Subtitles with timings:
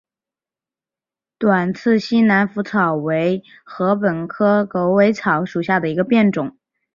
[1.37, 6.57] 短刺西南莩草为禾本科狗尾草属下的一个变种。